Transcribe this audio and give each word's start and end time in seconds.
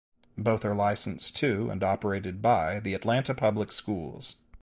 Both 0.35 0.65
are 0.65 0.73
licensed 0.73 1.35
to 1.35 1.69
and 1.69 1.83
operated 1.83 2.41
by 2.41 2.79
the 2.79 2.95
Atlanta 2.95 3.35
Public 3.35 3.71
Schools. 3.71 4.37